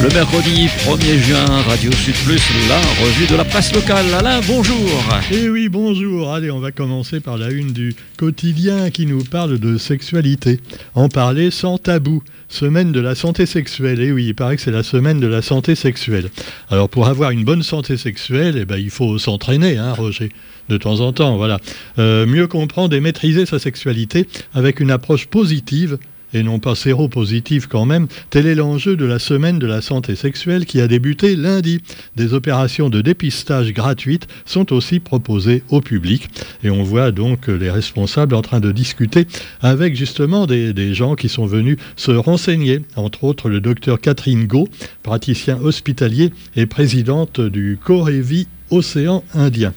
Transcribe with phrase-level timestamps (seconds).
[0.00, 4.06] Le mercredi 1er juin, Radio Sud Plus, la revue de la presse locale.
[4.14, 4.88] Alain, bonjour.
[5.32, 6.32] Eh oui, bonjour.
[6.32, 10.60] Allez, on va commencer par la une du quotidien qui nous parle de sexualité.
[10.94, 12.22] En parler sans tabou.
[12.48, 14.00] Semaine de la santé sexuelle.
[14.00, 16.30] Eh oui, il paraît que c'est la semaine de la santé sexuelle.
[16.70, 20.30] Alors, pour avoir une bonne santé sexuelle, eh ben, il faut s'entraîner, hein, Roger,
[20.68, 21.36] de temps en temps.
[21.36, 21.58] Voilà.
[21.98, 25.98] Euh, mieux comprendre et maîtriser sa sexualité avec une approche positive
[26.34, 30.16] et non pas séropositive quand même, tel est l'enjeu de la semaine de la santé
[30.16, 31.80] sexuelle qui a débuté lundi.
[32.16, 36.28] Des opérations de dépistage gratuites sont aussi proposées au public
[36.62, 39.26] et on voit donc les responsables en train de discuter
[39.60, 44.68] avec justement des, gens qui sont venus se renseigner, entre autres le docteur Catherine Go,
[45.02, 49.74] praticien hospitalier et présidente du Corévi Océan Indien.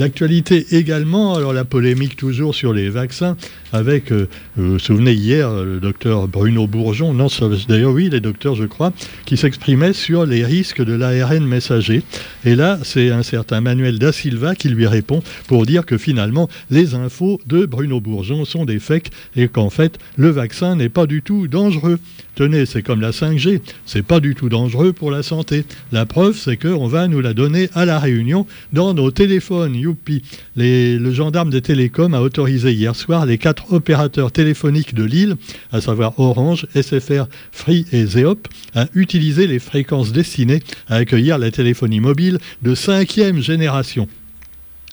[0.00, 3.36] L'actualité également, alors la polémique toujours sur les vaccins,
[3.70, 7.26] avec, euh, vous vous souvenez hier, le docteur Bruno Bourgeon, non,
[7.68, 8.94] d'ailleurs oui, les docteurs je crois,
[9.26, 12.00] qui s'exprimaient sur les risques de l'ARN messager.
[12.46, 16.48] Et là, c'est un certain Manuel Da Silva qui lui répond pour dire que finalement,
[16.70, 21.04] les infos de Bruno Bourgeon sont des fakes et qu'en fait, le vaccin n'est pas
[21.04, 21.98] du tout dangereux.
[22.40, 25.66] Tenez, c'est comme la 5G, c'est pas du tout dangereux pour la santé.
[25.92, 29.74] La preuve, c'est qu'on va nous la donner à la Réunion dans nos téléphones.
[29.74, 30.22] Youpi
[30.56, 35.36] Le gendarme des télécoms a autorisé hier soir les quatre opérateurs téléphoniques de l'île,
[35.70, 41.50] à savoir Orange, SFR, Free et Zeop, à utiliser les fréquences destinées à accueillir la
[41.50, 44.08] téléphonie mobile de cinquième génération.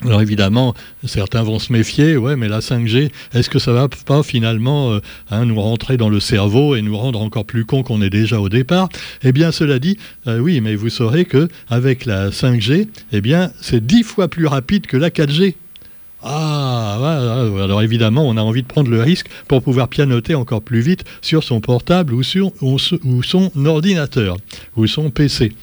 [0.06, 4.22] Alors évidemment, certains vont se méfier, ouais, mais la 5G, est-ce que ça va pas
[4.22, 5.00] finalement euh,
[5.32, 8.40] hein, nous rentrer dans le cerveau et nous rendre encore plus cons qu'on est déjà
[8.40, 8.90] au départ?
[9.24, 13.52] Eh bien, cela dit, euh, oui, mais vous saurez que avec la 5G, eh bien,
[13.60, 15.56] c'est dix fois plus rapide que la 4G.
[16.22, 16.98] Ah,
[17.64, 21.06] alors évidemment, on a envie de prendre le risque pour pouvoir pianoter encore plus vite
[21.22, 24.38] sur son portable ou sur ou son ordinateur
[24.76, 25.54] ou son PC.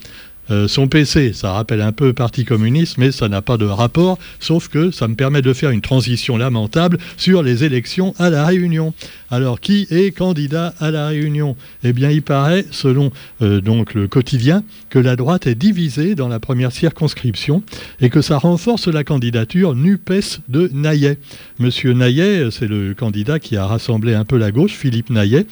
[0.51, 4.17] Euh, son PC, ça rappelle un peu Parti communiste, mais ça n'a pas de rapport,
[4.39, 8.45] sauf que ça me permet de faire une transition lamentable sur les élections à la
[8.45, 8.93] Réunion.
[9.31, 11.55] Alors, qui est candidat à la Réunion?
[11.83, 13.11] Eh bien, il paraît, selon
[13.41, 13.59] euh,
[13.93, 17.63] le quotidien, que la droite est divisée dans la première circonscription
[17.99, 21.17] et que ça renforce la candidature NUPES de Naillet.
[21.59, 25.45] Monsieur Naillet, c'est le candidat qui a rassemblé un peu la gauche, Philippe Naillet,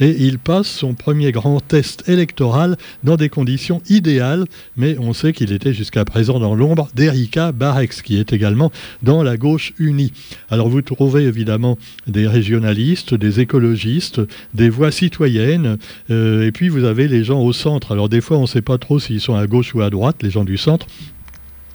[0.00, 4.37] et il passe son premier grand test électoral dans des conditions idéales,
[4.76, 8.70] mais on sait qu'il était jusqu'à présent dans l'ombre d'Erika Barex, qui est également
[9.02, 10.12] dans la gauche unie.
[10.50, 14.20] Alors vous trouvez évidemment des régionalistes, des écologistes,
[14.54, 15.78] des voix citoyennes,
[16.10, 17.92] euh, et puis vous avez les gens au centre.
[17.92, 20.22] Alors des fois on ne sait pas trop s'ils sont à gauche ou à droite,
[20.22, 20.86] les gens du centre.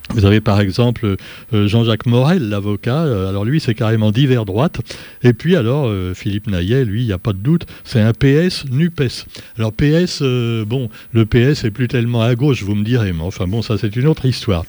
[0.10, 1.16] Vous avez par exemple
[1.54, 3.04] euh, Jean-Jacques Morel, l'avocat.
[3.04, 4.82] Euh, alors lui, c'est carrément divers droite.
[5.24, 8.66] Et puis alors Philippe Naillet, lui, il n'y a pas de doute, c'est un PS
[8.70, 9.26] NUPES.
[9.58, 10.22] Alors PS,
[10.66, 13.78] bon, le PS est plus tellement à gauche, vous me direz, mais enfin bon, ça
[13.78, 14.66] c'est une autre histoire.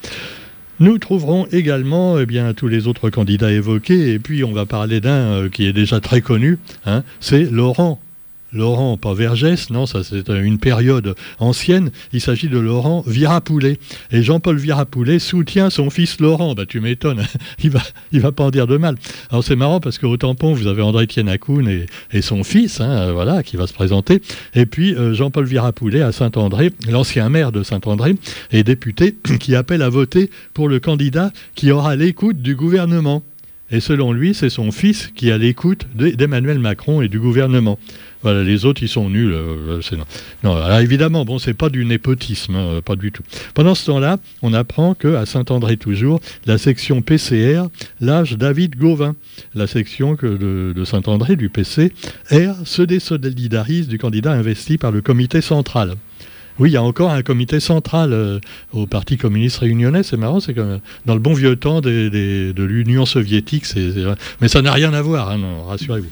[0.81, 5.01] Nous trouverons également eh bien, tous les autres candidats évoqués, et puis on va parler
[5.01, 8.01] d'un euh, qui est déjà très connu, hein, c'est Laurent
[8.55, 11.91] Laurent, pas Vergès, non, ça c'est une période ancienne.
[12.13, 13.79] Il s'agit de Laurent Virapoulet.
[14.11, 16.55] Et Jean-Paul Virapoulet soutient son fils Laurent.
[16.55, 17.25] Bah, tu m'étonnes,
[17.63, 17.83] il va,
[18.13, 18.97] il va pas en dire de mal.
[19.31, 23.13] Alors c'est marrant parce qu'au tampon, vous avez André Tienakoun et, et son fils, hein,
[23.13, 24.23] voilà, qui va se présenter.
[24.55, 28.15] Et puis euh, Jean-Paul Virapoulet à Saint-André, l'ancien maire de Saint-André
[28.53, 33.23] et député, qui appelle à voter pour le candidat qui aura l'écoute du gouvernement.
[33.71, 37.79] Et selon lui, c'est son fils qui a l'écoute d'Emmanuel Macron et du gouvernement.
[38.25, 39.33] Les autres, ils sont nuls.
[39.35, 39.81] Euh,
[40.43, 40.79] non.
[40.79, 43.23] évidemment, bon, c'est pas du népotisme, hein, pas du tout.
[43.53, 47.65] Pendant ce temps-là, on apprend que à Saint-André toujours, la section PCR
[48.01, 49.15] lâche David Gauvin.
[49.55, 51.91] La section de, Saint-André du PCR
[52.65, 55.95] se désolidarise du candidat investi par le comité central.
[56.59, 58.39] Oui, il y a encore un comité central euh,
[58.73, 60.05] au Parti communiste réunionnais.
[60.05, 63.65] C'est marrant, c'est comme dans le bon vieux temps de l'Union soviétique.
[64.41, 66.11] mais ça n'a rien à voir, hein, rassurez-vous.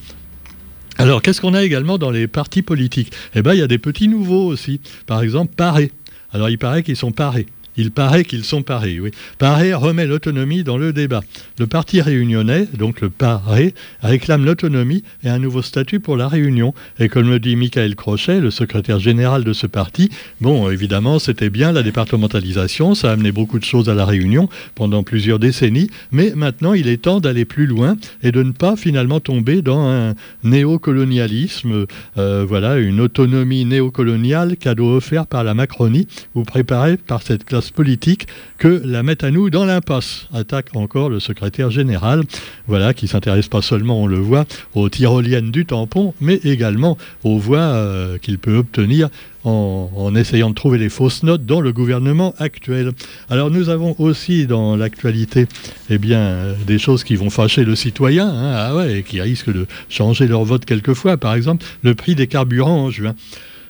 [1.02, 3.10] Alors, qu'est-ce qu'on a également dans les partis politiques?
[3.34, 4.80] Eh bien, il y a des petits nouveaux aussi.
[5.04, 5.90] Par exemple, Paré.
[6.32, 7.46] Alors, il paraît qu'ils sont parés.
[7.76, 9.10] Il paraît qu'ils sont parés, oui.
[9.38, 11.22] Paré remet l'autonomie dans le débat.
[11.58, 16.74] Le parti réunionnais, donc le Paré, réclame l'autonomie et un nouveau statut pour la Réunion.
[16.98, 20.10] Et comme le dit Michael Crochet, le secrétaire général de ce parti,
[20.40, 24.48] bon, évidemment, c'était bien la départementalisation, ça a amené beaucoup de choses à la Réunion
[24.74, 28.76] pendant plusieurs décennies, mais maintenant il est temps d'aller plus loin et de ne pas
[28.76, 31.86] finalement tomber dans un néocolonialisme,
[32.18, 37.61] euh, voilà, une autonomie néocoloniale cadeau offert par la Macronie ou préparée par cette classe
[37.70, 38.26] politique
[38.58, 40.28] que la mettent à nous dans l'impasse.
[40.32, 42.22] Attaque encore le secrétaire général,
[42.66, 44.44] voilà, qui s'intéresse pas seulement, on le voit,
[44.74, 49.08] aux tyroliennes du tampon, mais également aux voix euh, qu'il peut obtenir
[49.44, 52.92] en, essayant de trouver les fausses notes dans le gouvernement actuel.
[53.28, 55.46] Alors nous avons aussi dans l'actualité
[55.90, 59.52] eh bien, euh, des choses qui vont fâcher le citoyen, hein, ah et qui risquent
[59.52, 61.16] de changer leur vote quelquefois.
[61.16, 63.14] Par exemple, le prix des carburants en juin.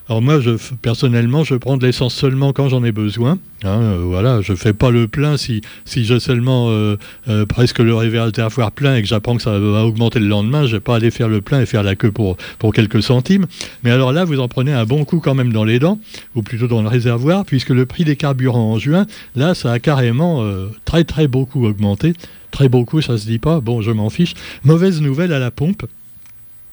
[0.08, 0.50] Alors moi, je,
[0.82, 3.38] personnellement, je prends de l'essence seulement quand j'en ai besoin.
[3.62, 6.96] Hein, euh, voilà, je fais pas le plein si, si j'ai seulement euh,
[7.28, 10.66] euh, presque le réservoir plein et que j'apprends que ça va augmenter le lendemain.
[10.66, 13.46] Je vais pas aller faire le plein et faire la queue pour, pour quelques centimes.
[13.84, 16.00] Mais alors là, vous en prenez un bon coup quand même dans les dents,
[16.34, 19.06] ou plutôt dans le réservoir, puisque le prix des carburants en juin,
[19.36, 20.44] là, ça a carrément
[20.84, 22.14] très très beaucoup augmenté.
[22.50, 23.60] Très beaucoup, ça se dit pas.
[23.60, 24.34] Bon, je m'en fiche.
[24.64, 25.86] Mauvaise nouvelle à la pompe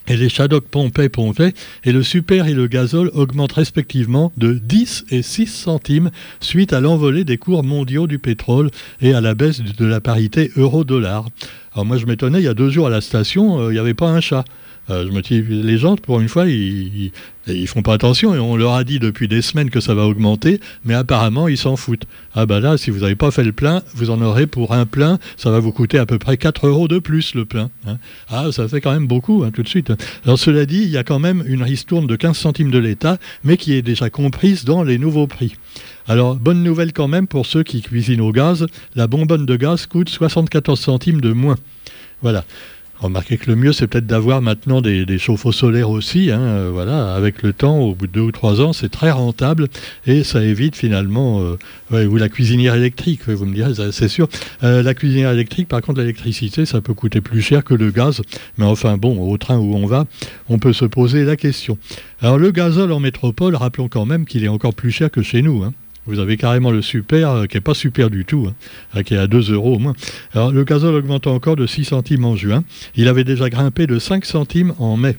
[0.09, 1.53] et les Shadok pompaient, pompaient,
[1.85, 6.09] et le super et le gazole augmentent respectivement de 10 et 6 centimes
[6.39, 8.71] suite à l'envolée des cours mondiaux du pétrole
[9.01, 11.27] et à la baisse de la parité euro-dollar.
[11.73, 13.79] Alors moi je m'étonnais, il y a deux jours à la station, euh, il n'y
[13.79, 14.44] avait pas un chat.
[14.89, 17.12] Euh, je me dis, les gens, pour une fois, ils,
[17.47, 20.06] ils, font pas attention et on leur a dit depuis des semaines que ça va
[20.06, 22.06] augmenter, mais apparemment, ils s'en foutent.
[22.33, 24.86] Ah ben là, si vous n'avez pas fait le plein, vous en aurez pour un
[24.86, 27.69] plein, ça va vous coûter à peu près 4 euros de plus le plein.
[27.88, 27.97] Hein.
[28.30, 29.91] Ah, ça fait quand même beaucoup, hein, tout de suite.
[30.25, 33.18] Alors cela dit, il y a quand même une ristourne de 15 centimes de l'État,
[33.44, 35.56] mais qui est déjà comprise dans les nouveaux prix.
[36.07, 38.65] Alors, bonne nouvelle quand même pour ceux qui cuisinent au gaz,
[38.95, 41.56] la bonbonne de gaz coûte 74 centimes de moins.
[42.24, 42.44] Voilà.
[43.00, 46.31] Remarquez que le mieux, c'est peut-être d'avoir maintenant des, chauffe-eau solaires aussi.
[46.31, 49.12] Hein, euh, voilà, avec le temps, au bout de deux ou trois ans, c'est très
[49.12, 49.69] rentable
[50.06, 51.42] et ça évite finalement.
[51.92, 54.28] Euh, ou la cuisinière électrique, vous me direz, c'est sûr.
[54.63, 58.22] Euh, la cuisinière électrique, par contre, l'électricité, ça peut coûter plus cher que le gaz.
[58.57, 60.06] Mais enfin, bon, au train où on va,
[60.50, 61.78] on peut se poser la question.
[62.22, 65.42] Alors, le gazole en métropole, rappelons quand même qu'il est encore plus cher que chez
[65.42, 65.63] nous.
[65.63, 65.74] Hein.
[66.06, 68.56] Vous avez carrément le super, euh, qui n'est pas super du tout, hein,
[68.96, 69.94] euh, qui est à 2 euros au moins.
[70.34, 72.63] Alors le gazole augmente encore de 6 centimes en juin.
[72.96, 75.18] Il avait déjà grimpé de 5 centimes en mai.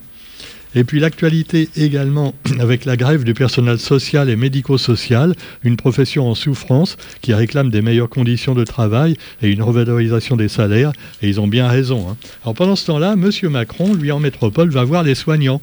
[0.75, 5.35] Et puis l'actualité également avec la grève du personnel social et médico-social,
[5.65, 10.49] une profession en souffrance qui réclame des meilleures conditions de travail et une revalorisation des
[10.49, 10.93] salaires.
[11.23, 12.09] Et ils ont bien raison.
[12.09, 12.17] Hein.
[12.45, 13.31] Alors pendant ce temps-là, M.
[13.51, 15.61] Macron, lui en métropole, va voir les soignants.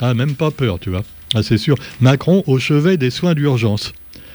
[0.00, 1.04] Ah, même pas peur, tu vois.
[1.34, 1.76] Ah, c'est sûr.
[2.00, 3.92] Macron au chevet des soins d'urgence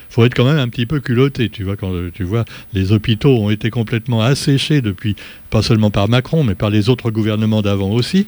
[0.10, 1.50] faut être quand même un petit peu culotté.
[1.50, 5.16] Tu vois, quand tu vois, les hôpitaux ont été complètement asséchés depuis,
[5.50, 8.28] pas seulement par Macron, mais par les autres gouvernements d'avant aussi.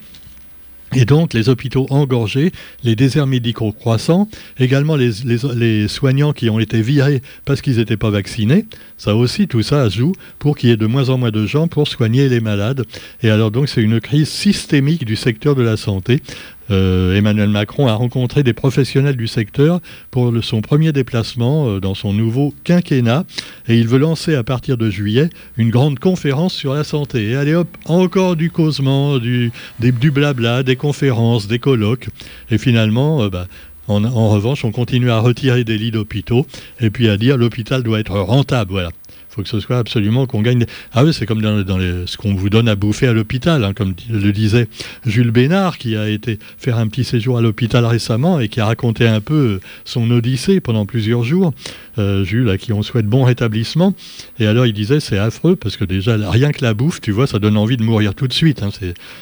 [0.95, 2.51] Et donc les hôpitaux engorgés,
[2.83, 5.11] les déserts médicaux croissants, également les,
[5.53, 8.65] les, soignants qui ont été virés parce qu'ils n'étaient pas vaccinés,
[8.97, 11.67] ça aussi, tout ça joue pour qu'il y ait de moins en moins de gens
[11.67, 12.85] pour soigner les malades.
[13.21, 16.21] Et alors donc c'est une crise systémique du secteur de la santé.
[16.69, 19.79] Euh, Emmanuel Macron a rencontré des professionnels du secteur
[20.11, 23.25] pour son premier déplacement euh, dans son nouveau quinquennat
[23.67, 27.29] et il veut lancer à partir de juillet une grande conférence sur la santé.
[27.29, 32.09] Et allez hop, encore du causement, du, blabla, des conférences, des colloques.
[32.51, 33.47] Et finalement, euh, bah,
[33.87, 36.45] en, en, revanche, on continue à retirer des lits d'hôpitaux
[36.81, 38.71] et puis à dire l'hôpital doit être rentable.
[38.71, 38.89] Voilà
[39.37, 40.65] faut que ce soit absolument qu'on gagne.
[40.93, 41.63] Ah oui, c'est comme dans,
[42.07, 44.67] ce qu'on vous donne à bouffer à l'hôpital, hein, comme le disait
[45.05, 48.65] Jules Bénard, qui a été faire un petit séjour à l'hôpital récemment et qui a
[48.65, 51.53] raconté un peu son odyssée pendant plusieurs jours.
[51.99, 53.95] Euh, Jules, à qui on souhaite bon rétablissement.
[54.39, 57.25] Et alors il disait c'est affreux parce que déjà rien que la bouffe, tu vois,
[57.25, 58.61] ça donne envie de mourir tout de suite.
[58.61, 58.69] Hein,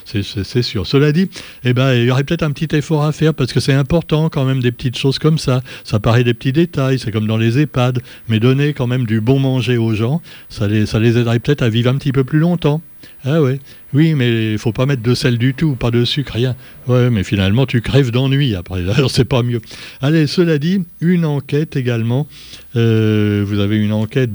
[0.05, 0.85] c'est sûr.
[0.85, 1.29] Cela dit,
[1.63, 4.27] eh ben, il y aurait peut-être un petit effort à faire parce que c'est important
[4.29, 5.61] quand même des petites choses comme ça.
[5.85, 9.21] Ça paraît des petits détails, c'est comme dans les EHPAD, mais donner quand même du
[9.21, 10.04] bon manger aux gens,
[10.49, 12.81] ça les, ça les aiderait peut-être à vivre un petit peu plus longtemps.
[13.23, 13.59] Ah ouais.
[13.93, 16.55] Oui, mais il faut pas mettre de sel du tout, pas de sucre, rien.
[16.87, 18.87] Ouais, mais finalement, tu crèves d'ennui après.
[18.95, 19.61] Alors, c'est pas mieux.
[20.01, 22.27] Allez, cela dit, une enquête également.
[22.75, 24.31] Euh, vous avez une enquête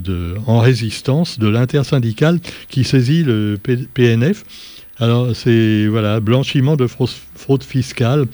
[0.46, 3.58] en résistance de l'intersyndicale qui saisit le
[3.94, 4.44] PNF.
[5.00, 8.26] Alors, c'est voilà, blanchiment de fraude, fiscale.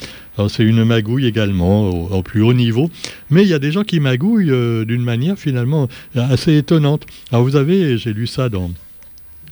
[0.48, 2.90] C'est une magouille également au, plus haut niveau.
[3.30, 7.06] Mais il y a des gens qui magouillent euh, d'une manière finalement assez étonnante.
[7.30, 8.70] Alors, vous avez, j'ai lu ça dans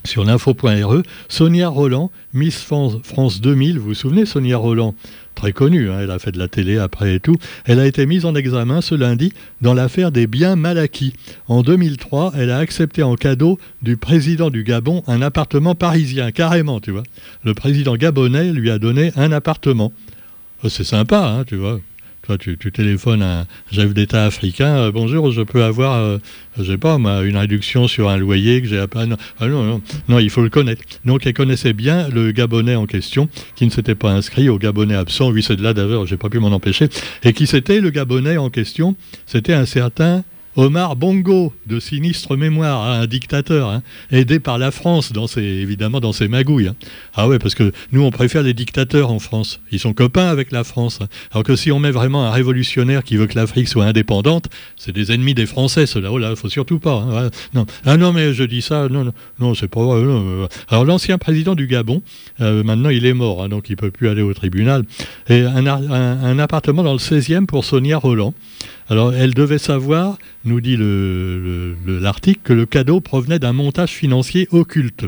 [0.04, 4.94] sur l'info.re, Sonia Roland, Miss France 2000, vous vous souvenez Sonia Roland?
[5.34, 7.36] Très connue, hein, elle a fait de la télé après et tout.
[7.64, 11.12] Elle a été mise en examen ce lundi dans l'affaire des biens mal acquis.
[11.48, 16.80] En 2003, elle a accepté en cadeau du président du Gabon un appartement parisien, carrément,
[16.80, 17.02] tu vois.
[17.42, 19.92] Le président gabonais lui a donné un appartement.
[20.62, 21.80] Oh, c'est sympa, hein, tu vois.
[22.24, 26.16] Toi, tu, téléphones à un chef d'État africain, euh, bonjour, je peux avoir, euh,
[26.56, 28.86] je sais pas, une réduction sur un loyer que j'ai à.
[28.94, 30.80] Ah non, non, non, il faut le connaître.
[31.04, 34.94] Donc, elle connaissait bien le Gabonais en question, qui ne s'était pas inscrit au Gabonais
[34.94, 35.30] absent.
[35.32, 36.88] Oui, c'est de là d'ailleurs, j'ai pas pu m'en empêcher.
[37.24, 38.96] Et qui c'était le Gabonais en question?
[39.26, 40.24] C'était un certain
[40.56, 43.82] Omar Bongo, de sinistre mémoire, hein, un dictateur, hein,
[44.12, 46.68] aidé par la France, dans ses, évidemment dans ses magouilles.
[46.68, 46.76] Hein.
[47.14, 49.60] Ah ouais, parce que nous, on préfère les dictateurs en France.
[49.72, 51.00] Ils sont copains avec la France.
[51.32, 54.92] Alors que si on met vraiment un révolutionnaire qui veut que l'Afrique soit indépendante, c'est
[54.92, 56.12] des ennemis des Français, cela.
[56.12, 57.30] Oh là, faut surtout pas.
[57.52, 57.66] Non.
[57.84, 60.48] Ah non, mais je dis ça, non, non, non c'est pas vrai.
[60.68, 62.02] Alors l'ancien président du Gabon,
[62.40, 64.84] euh, maintenant il est mort, donc il peut plus aller au tribunal.
[65.28, 68.34] Et un, un appartement dans le 16e pour Sonia Roland.
[68.90, 70.76] Alors, elle devait savoir, nous dit
[71.86, 75.06] l'article, que le cadeau provenait d'un montage financier occulte.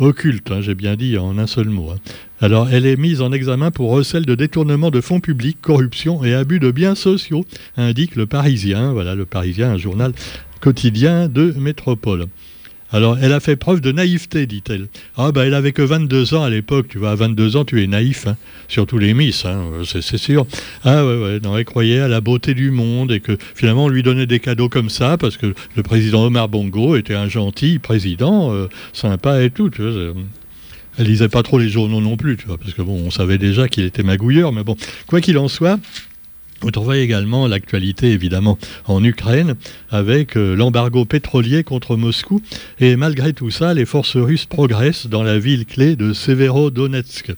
[0.00, 1.90] Occulte, hein, j'ai bien dit en un seul mot.
[1.90, 1.98] Hein.
[2.40, 6.34] Alors, elle est mise en examen pour recel de détournement de fonds publics, corruption et
[6.34, 7.44] abus de biens sociaux,
[7.76, 8.92] indique le Parisien.
[8.92, 10.12] Voilà, le Parisien, un journal
[10.60, 12.26] quotidien de métropole.
[12.92, 14.88] Alors, elle a fait preuve de naïveté, dit-elle.
[15.16, 16.88] Ah, ben, elle avait que 22 ans à l'époque.
[16.88, 18.26] Tu vois, à 22 ans, tu es naïf.
[18.26, 18.36] Hein.
[18.68, 20.46] Surtout les Miss, hein, c'est sûr.
[20.84, 21.40] Ah, ouais, ouais.
[21.40, 24.40] Non, elle croyait à la beauté du monde et que finalement, on lui donnait des
[24.40, 29.42] cadeaux comme ça parce que le président Omar Bongo était un gentil président, euh, sympa
[29.42, 29.70] et tout.
[29.70, 30.14] Tu vois,
[30.98, 33.38] elle lisait pas trop les journaux non plus, tu vois, parce que bon, on savait
[33.38, 35.78] déjà qu'il était magouilleur, mais bon, quoi qu'il en soit,
[36.60, 39.54] vous trouvez également l'actualité, évidemment, en Ukraine,
[39.90, 42.42] avec euh, l'embargo pétrolier contre Moscou.
[42.80, 47.32] Et malgré tout ça, les forces russes progressent dans la ville clé de Severodonetsk.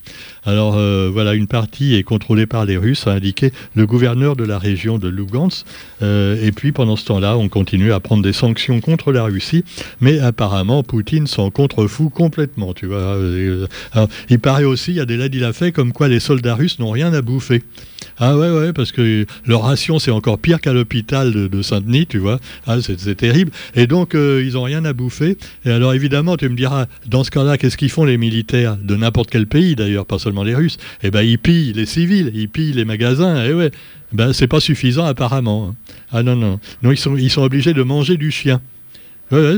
[0.45, 4.43] Alors euh, voilà, une partie est contrôlée par les Russes, a indiqué le gouverneur de
[4.43, 5.65] la région de Lugansk.
[6.01, 9.63] Euh, et puis pendant ce temps-là, on continue à prendre des sanctions contre la Russie.
[10.01, 12.73] Mais apparemment, Poutine s'en contrefout complètement.
[12.73, 13.17] Tu vois.
[14.29, 15.17] il paraît aussi, il y a des
[15.53, 17.63] fait, comme quoi les soldats russes n'ont rien à bouffer.
[18.17, 22.17] Ah ouais, ouais, parce que leur ration, c'est encore pire qu'à l'hôpital de, Saint-Denis, tu
[22.17, 22.39] vois.
[22.67, 23.51] Ah, c'est terrible.
[23.75, 25.37] Et donc, euh, ils n'ont rien à bouffer.
[25.65, 28.95] Et alors, évidemment, tu me diras, dans ce cas-là, qu'est-ce qu'ils font les militaires de
[28.95, 30.77] n'importe quel pays, d'ailleurs, pas seulement les Russes?
[31.03, 33.43] Eh bien, ils pillent les civils, ils pillent les magasins.
[33.45, 33.71] Et ouais,
[34.11, 35.69] ben, c'est pas suffisant, apparemment.
[35.69, 35.75] Hein.
[36.11, 36.59] Ah non, non.
[36.81, 38.61] Non, ils sont, ils sont obligés de manger du chien.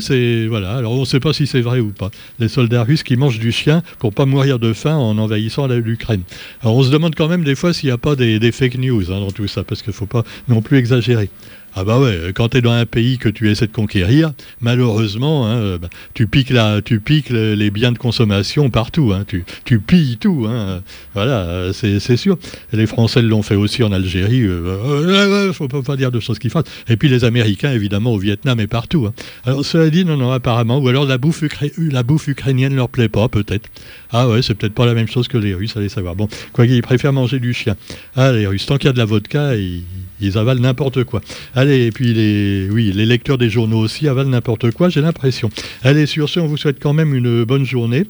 [0.01, 0.75] C'est voilà.
[0.75, 2.11] Alors on ne sait pas si c'est vrai ou pas.
[2.39, 6.21] Les soldats russes qui mangent du chien pour pas mourir de faim en envahissant l'Ukraine.
[6.61, 9.11] Alors on se demande quand même des fois s'il n'y a pas des, fake news
[9.11, 11.29] hein, dans tout ça, parce qu'il ne faut pas non plus exagérer.
[11.77, 15.45] Ah bah ouais, quand tu es dans un pays que tu essaies de conquérir, malheureusement,
[15.45, 16.53] hein, euh, bah, tu piques,
[16.85, 20.45] tu piques les biens de consommation partout, hein, tu, pilles tout.
[20.47, 20.81] Hein,
[21.13, 22.37] voilà, c'est sûr.
[22.71, 24.37] les Français l'ont fait aussi en Algérie.
[24.37, 26.63] Il euh, ne faut pas, dire de choses qu'ils fassent.
[26.87, 29.09] Et puis les Américains, évidemment, au Vietnam et partout.
[29.43, 31.43] Alors cela dit, non, non, apparemment, ou alors la bouffe,
[31.77, 33.69] la bouffe ukrainienne leur plaît pas, peut-être.
[34.11, 36.15] Ah ouais, c'est peut-être pas la même chose que les Russes, allez savoir.
[36.15, 37.75] Bon, quoi qu'ils préfèrent manger du chien.
[38.15, 39.83] Ah, les Russes, tant qu'il y a de la vodka, ils,
[40.21, 41.21] ils avalent n'importe quoi.
[41.55, 45.49] Allez, et puis les, oui, les lecteurs des journaux aussi avalent n'importe quoi, j'ai l'impression.
[45.83, 48.05] Allez, sur ce, on vous souhaite quand même une bonne journée.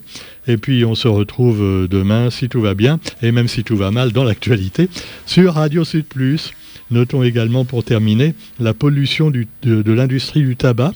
[0.47, 3.77] Et puis on se retrouve euh, demain, si tout va bien, et même si tout
[3.77, 4.89] va mal dans l'actualité,
[5.25, 6.53] sur Radio Sud Plus.
[6.91, 10.93] Notons également pour terminer la pollution de l'industrie du tabac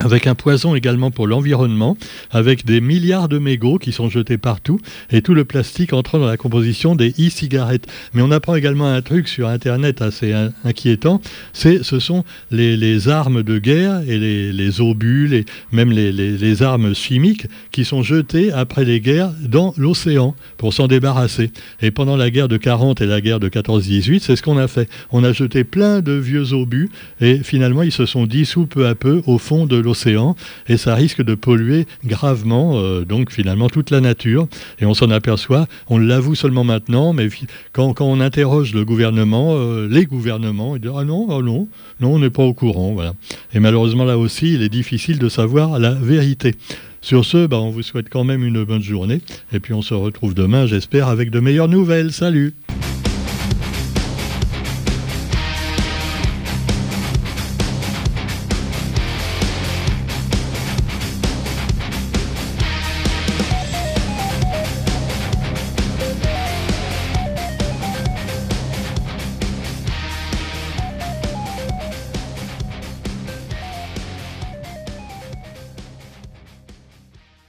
[0.00, 1.96] avec un poison également pour l'environnement,
[2.30, 4.78] avec des milliards de mégots qui sont jetés partout,
[5.10, 7.86] et tout le plastique entrant dans la composition des e-cigarettes.
[8.12, 10.34] Mais on apprend également un truc sur Internet assez
[10.64, 11.20] inquiétant,
[11.52, 17.46] c'est ce sont les, armes de guerre et les, obus, et même les, armes chimiques
[17.72, 21.50] qui sont jetées après les guerres dans l'océan pour s'en débarrasser.
[21.80, 24.68] Et pendant la guerre de 40 et la guerre de 14-18, c'est ce qu'on a
[24.68, 24.88] fait.
[25.10, 26.88] On a jeté plein de vieux obus,
[27.20, 30.36] et finalement ils se sont dissous peu à peu au fond de l'océan
[30.68, 35.10] et ça risque de polluer gravement euh, donc finalement toute la nature et on s'en
[35.10, 37.28] aperçoit, on l'avoue seulement maintenant, mais
[37.72, 41.68] quand, quand, on interroge le gouvernement, euh, les gouvernements, ils disent ah non, ah non,
[42.00, 43.14] non, on n'est pas au courant, voilà.
[43.54, 46.54] Et malheureusement là aussi, il est difficile de savoir la vérité.
[47.00, 49.20] Sur ce, bah, on vous souhaite quand même une bonne journée
[49.52, 52.12] et puis on se retrouve demain, j'espère, avec de meilleures nouvelles.
[52.12, 52.54] Salut